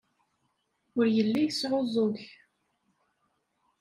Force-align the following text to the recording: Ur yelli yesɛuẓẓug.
Ur 0.97 1.05
yelli 1.15 1.41
yesɛuẓẓug. 1.43 2.17